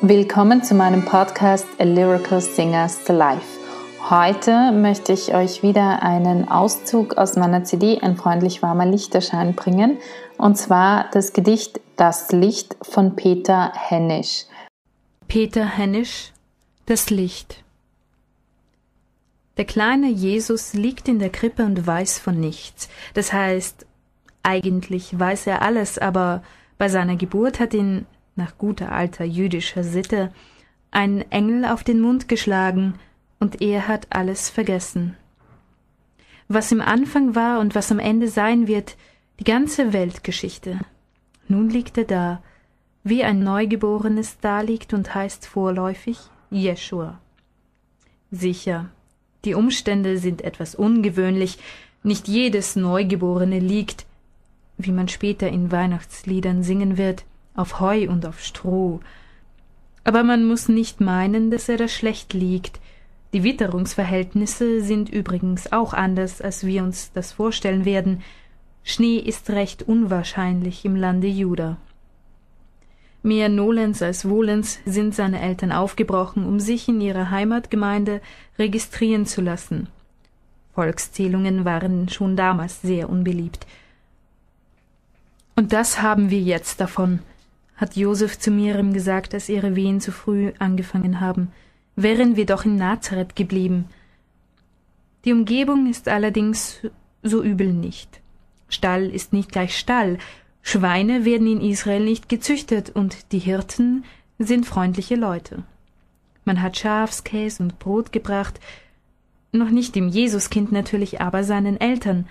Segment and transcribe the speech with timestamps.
[0.00, 3.58] Willkommen zu meinem Podcast A Lyrical Singers Life.
[4.08, 9.98] Heute möchte ich euch wieder einen Auszug aus meiner CD Ein freundlich warmer Lichterschein bringen,
[10.36, 14.44] und zwar das Gedicht Das Licht von Peter Hennisch.
[15.26, 16.32] Peter Hennisch
[16.86, 17.64] Das Licht
[19.56, 22.88] Der kleine Jesus liegt in der Krippe und weiß von nichts.
[23.14, 23.84] Das heißt,
[24.44, 26.44] eigentlich weiß er alles, aber
[26.78, 28.06] bei seiner Geburt hat ihn
[28.38, 30.32] nach guter alter jüdischer Sitte,
[30.90, 32.94] ein Engel auf den Mund geschlagen,
[33.40, 35.16] und er hat alles vergessen.
[36.48, 38.96] Was im Anfang war und was am Ende sein wird,
[39.38, 40.80] die ganze Weltgeschichte.
[41.46, 42.42] Nun liegt er da,
[43.04, 46.18] wie ein Neugeborenes daliegt und heißt vorläufig
[46.50, 47.20] Jeschua.
[48.30, 48.90] Sicher,
[49.44, 51.58] die Umstände sind etwas ungewöhnlich,
[52.02, 54.06] nicht jedes Neugeborene liegt,
[54.76, 57.24] wie man später in Weihnachtsliedern singen wird,
[57.58, 59.00] auf Heu und auf Stroh.
[60.04, 62.80] Aber man muss nicht meinen, dass er da schlecht liegt.
[63.32, 68.22] Die Witterungsverhältnisse sind übrigens auch anders, als wir uns das vorstellen werden.
[68.84, 71.76] Schnee ist recht unwahrscheinlich im Lande Juda.
[73.22, 78.22] Mehr nolens als wohlens sind seine Eltern aufgebrochen, um sich in ihrer Heimatgemeinde
[78.58, 79.88] registrieren zu lassen.
[80.74, 83.66] Volkszählungen waren schon damals sehr unbeliebt.
[85.56, 87.18] Und das haben wir jetzt davon,
[87.78, 91.52] hat Josef zu Miriam gesagt, als ihre Wehen zu früh angefangen haben.
[91.96, 93.86] Wären wir doch in Nazareth geblieben.
[95.24, 96.80] Die Umgebung ist allerdings
[97.22, 98.20] so übel nicht.
[98.68, 100.18] Stall ist nicht gleich Stall.
[100.60, 104.04] Schweine werden in Israel nicht gezüchtet und die Hirten
[104.38, 105.62] sind freundliche Leute.
[106.44, 108.60] Man hat Schafskäse und Brot gebracht,
[109.52, 112.26] noch nicht dem Jesuskind natürlich, aber seinen Eltern.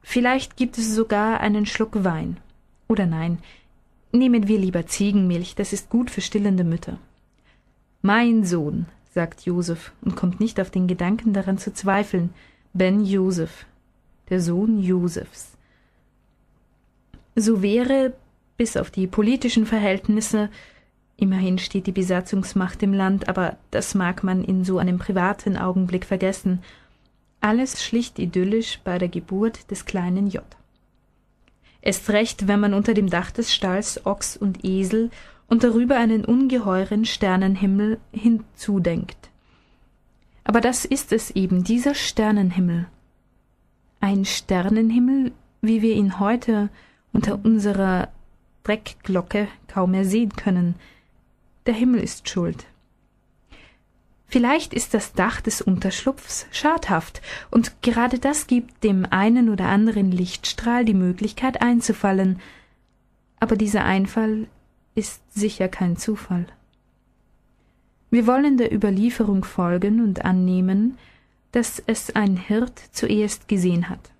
[0.00, 2.38] Vielleicht gibt es sogar einen Schluck Wein.
[2.88, 3.38] Oder nein,
[4.16, 6.98] Nehmen wir lieber Ziegenmilch, das ist gut für stillende Mütter.
[8.00, 12.30] Mein Sohn, sagt Josef und kommt nicht auf den Gedanken daran zu zweifeln,
[12.72, 13.66] Ben Josef,
[14.30, 15.52] der Sohn Josefs.
[17.34, 18.14] So wäre,
[18.56, 20.48] bis auf die politischen Verhältnisse,
[21.18, 26.06] immerhin steht die Besatzungsmacht im Land, aber das mag man in so einem privaten Augenblick
[26.06, 26.62] vergessen,
[27.42, 30.42] alles schlicht idyllisch bei der Geburt des kleinen J.
[31.86, 35.08] Erst recht, wenn man unter dem Dach des Stalls Ochs und Esel
[35.46, 39.30] und darüber einen ungeheuren Sternenhimmel hinzudenkt.
[40.42, 42.88] Aber das ist es eben, dieser Sternenhimmel.
[44.00, 45.30] Ein Sternenhimmel,
[45.60, 46.70] wie wir ihn heute
[47.12, 48.08] unter unserer
[48.64, 50.74] Dreckglocke kaum mehr sehen können.
[51.66, 52.66] Der Himmel ist schuld.
[54.28, 60.10] Vielleicht ist das Dach des Unterschlupfs schadhaft, und gerade das gibt dem einen oder anderen
[60.10, 62.40] Lichtstrahl die Möglichkeit einzufallen.
[63.38, 64.48] Aber dieser Einfall
[64.94, 66.46] ist sicher kein Zufall.
[68.10, 70.96] Wir wollen der Überlieferung folgen und annehmen,
[71.52, 74.10] dass es ein Hirt zuerst gesehen hat.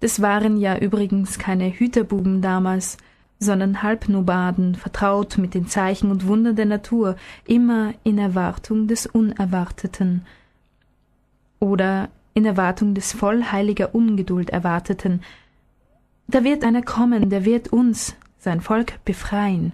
[0.00, 2.98] Das waren ja übrigens keine Hüterbuben damals,
[3.38, 10.24] sondern Halbnomaden, vertraut mit den Zeichen und Wundern der Natur, immer in Erwartung des Unerwarteten
[11.60, 15.22] oder in Erwartung des voll heiliger Ungeduld Erwarteten.
[16.28, 19.72] Da wird einer kommen, der wird uns, sein Volk, befreien.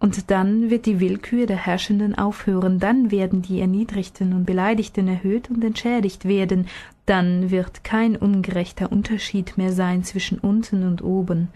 [0.00, 5.50] Und dann wird die Willkür der Herrschenden aufhören, dann werden die Erniedrigten und Beleidigten erhöht
[5.50, 6.68] und entschädigt werden,
[7.04, 11.48] dann wird kein ungerechter Unterschied mehr sein zwischen unten und oben,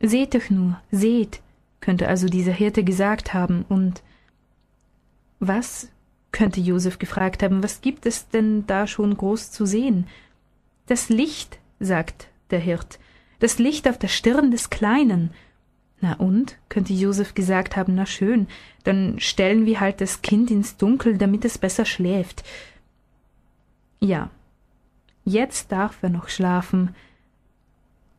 [0.00, 1.40] Seht doch nur, seht,
[1.80, 4.02] könnte also dieser Hirte gesagt haben, und
[5.38, 5.88] was,
[6.32, 10.06] könnte Josef gefragt haben, was gibt es denn da schon groß zu sehen?
[10.86, 12.98] Das Licht, sagt der Hirt,
[13.38, 15.30] das Licht auf der Stirn des Kleinen.
[16.00, 16.58] Na und?
[16.68, 18.48] könnte Josef gesagt haben, na schön,
[18.84, 22.44] dann stellen wir halt das Kind ins Dunkel, damit es besser schläft.
[24.00, 24.30] Ja,
[25.24, 26.94] jetzt darf er noch schlafen,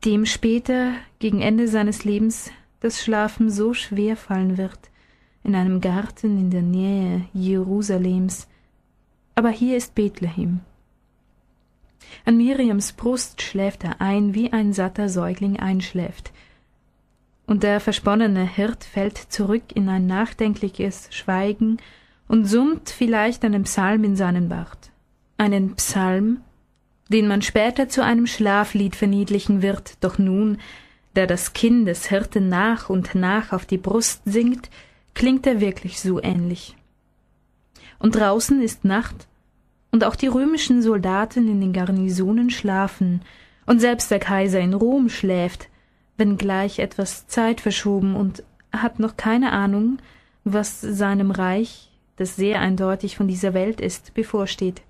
[0.06, 4.80] dem später, gegen Ende seines Lebens, das Schlafen so schwer fallen wird,
[5.44, 8.48] in einem Garten in der Nähe Jerusalems.
[9.36, 10.62] Aber hier ist Bethlehem.
[12.26, 16.32] An Miriams Brust schläft er ein, wie ein satter Säugling einschläft.
[17.46, 21.78] Und der versponnene Hirt fällt zurück in ein nachdenkliches Schweigen
[22.28, 24.92] und summt vielleicht einen Psalm in seinen Bart.
[25.38, 26.42] Einen Psalm,
[27.10, 30.58] den man später zu einem Schlaflied verniedlichen wird, doch nun,
[31.14, 34.70] da das Kind des Hirten nach und nach auf die Brust singt,
[35.14, 36.76] klingt er wirklich so ähnlich.
[38.00, 39.28] Und draußen ist Nacht,
[39.92, 43.22] und auch die römischen Soldaten in den Garnisonen schlafen,
[43.66, 45.70] und selbst der Kaiser in Rom schläft,
[46.18, 50.00] wenngleich etwas Zeit verschoben und hat noch keine Ahnung,
[50.44, 54.82] was seinem Reich, das sehr eindeutig von dieser Welt ist, bevorsteht.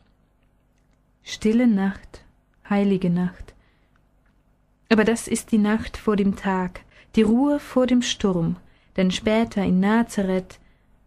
[1.30, 2.24] Stille Nacht,
[2.70, 3.54] heilige Nacht.
[4.88, 6.86] Aber das ist die Nacht vor dem Tag,
[7.18, 8.56] die Ruhe vor dem Sturm,
[8.96, 10.58] denn später in Nazareth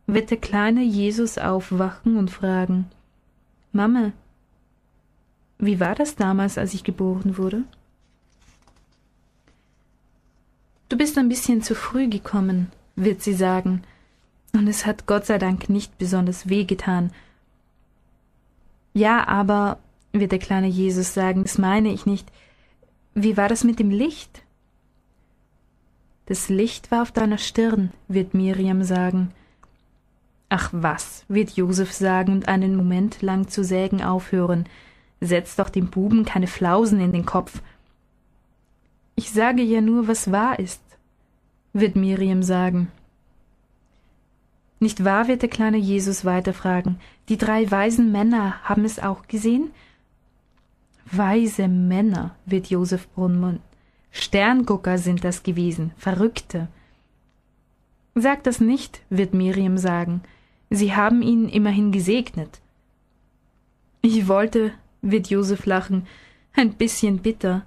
[0.07, 2.91] wird der kleine Jesus aufwachen und fragen
[3.73, 4.13] Mama,
[5.59, 7.65] wie war das damals, als ich geboren wurde?
[10.91, 13.85] Du bist ein bisschen zu früh gekommen, wird sie sagen,
[14.53, 17.11] und es hat Gott sei Dank nicht besonders weh getan.
[18.93, 19.79] Ja, aber,
[20.13, 22.31] wird der kleine Jesus sagen, das meine ich nicht.
[23.15, 24.43] Wie war das mit dem Licht?
[26.27, 29.33] Das Licht war auf deiner Stirn, wird Miriam sagen.
[30.49, 34.67] Ach was, wird Josef sagen und einen Moment lang zu sägen aufhören.
[35.21, 37.63] Setz doch dem Buben keine Flausen in den Kopf.
[39.15, 40.83] Ich sage ja nur, was wahr ist,
[41.73, 42.91] wird Miriam sagen.
[44.81, 46.99] Nicht wahr, wird der kleine Jesus weiterfragen.
[47.29, 49.71] Die drei weisen Männer haben es auch gesehen?
[51.13, 53.61] Weise Männer, wird Josef brummen.
[54.13, 56.69] Sterngucker sind das gewesen, Verrückte.
[58.15, 60.23] Sag das nicht, wird Miriam sagen.
[60.69, 62.61] Sie haben ihn immerhin gesegnet.
[64.03, 64.73] Ich wollte,
[65.03, 66.07] wird Josef lachen,
[66.55, 67.63] ein bisschen bitter.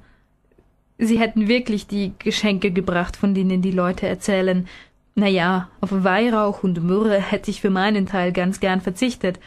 [0.98, 4.68] Sie hätten wirklich die Geschenke gebracht, von denen die Leute erzählen.
[5.16, 9.40] Na ja, auf Weihrauch und Myrrhe hätte ich für meinen Teil ganz gern verzichtet.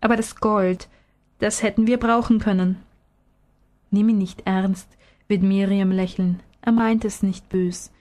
[0.00, 0.88] Aber das Gold,
[1.38, 2.76] das hätten wir brauchen können.
[3.92, 4.88] Nimm ihn nicht ernst,
[5.28, 6.40] wird Miriam lächeln.
[6.62, 7.92] Er meint es nicht bös.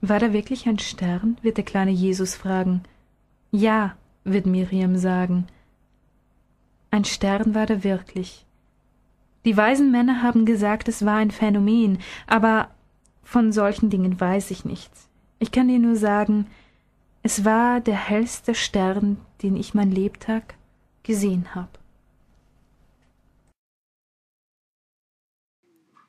[0.00, 1.36] War da wirklich ein Stern?
[1.42, 2.82] wird der kleine Jesus fragen.
[3.52, 5.46] Ja, wird Miriam sagen.
[6.90, 8.46] Ein Stern war da wirklich.
[9.44, 12.70] Die weisen Männer haben gesagt, es war ein Phänomen, aber
[13.22, 15.08] von solchen Dingen weiß ich nichts.
[15.38, 16.46] Ich kann dir nur sagen,
[17.22, 20.54] es war der hellste Stern, den ich mein Lebtag
[21.02, 21.68] gesehen habe.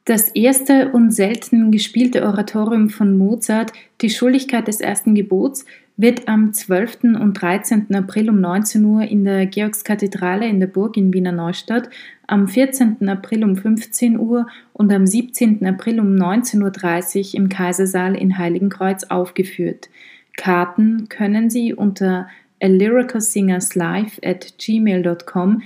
[0.07, 5.65] Das erste und selten gespielte Oratorium von Mozart, Die Schuldigkeit des ersten Gebots,
[5.98, 7.19] wird am 12.
[7.19, 7.94] und 13.
[7.94, 11.89] April um 19 Uhr in der Georgskathedrale in der Burg in Wiener Neustadt,
[12.25, 13.09] am 14.
[13.09, 15.65] April um 15 Uhr und am 17.
[15.65, 19.89] April um 19.30 Uhr im Kaisersaal in Heiligenkreuz aufgeführt.
[20.38, 22.30] Karten können Sie unter
[22.62, 25.63] alyricalsingerslive at gmail.com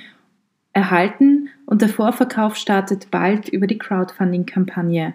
[0.73, 5.13] erhalten und der Vorverkauf startet bald über die Crowdfunding-Kampagne.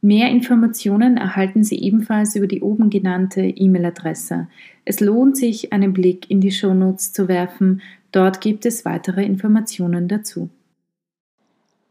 [0.00, 4.46] Mehr Informationen erhalten Sie ebenfalls über die oben genannte E-Mail-Adresse.
[4.84, 7.82] Es lohnt sich, einen Blick in die Shownotes zu werfen.
[8.12, 10.48] Dort gibt es weitere Informationen dazu.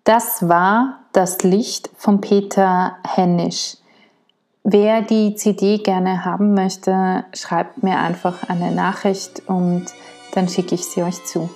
[0.06, 3.76] Das war das Licht von Peter Hennisch.
[4.64, 9.88] Wer die CD gerne haben möchte, schreibt mir einfach eine Nachricht und
[10.34, 11.50] dann schicke ich sie euch zu.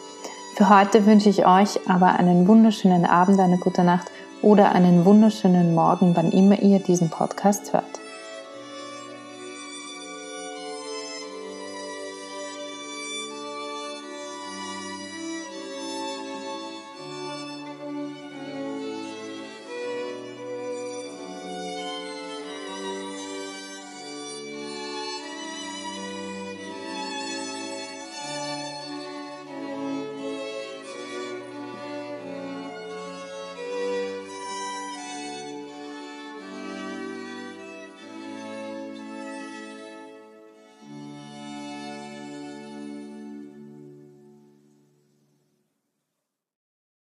[0.60, 4.12] Für heute wünsche ich euch aber einen wunderschönen Abend, eine gute Nacht
[4.42, 8.02] oder einen wunderschönen Morgen, wann immer ihr diesen Podcast hört.